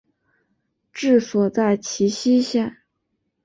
[0.91, 2.75] 治所在齐熙县。